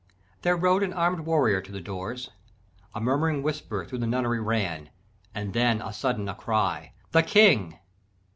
[0.41, 2.31] There rode an armed warrior to the doors,
[2.95, 4.89] A murmuring whisper thro' the nunnery ran,
[5.35, 7.77] Then on a sudden a cry, 'The King.'